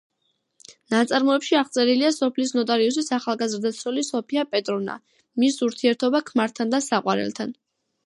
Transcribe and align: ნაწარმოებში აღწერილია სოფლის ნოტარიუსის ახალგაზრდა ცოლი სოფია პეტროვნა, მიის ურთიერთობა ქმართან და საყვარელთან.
ნაწარმოებში 0.93 1.57
აღწერილია 1.59 2.11
სოფლის 2.15 2.55
ნოტარიუსის 2.61 3.13
ახალგაზრდა 3.19 3.75
ცოლი 3.83 4.07
სოფია 4.11 4.49
პეტროვნა, 4.57 4.99
მიის 5.41 5.63
ურთიერთობა 5.71 6.27
ქმართან 6.35 6.77
და 6.77 6.85
საყვარელთან. 6.91 7.59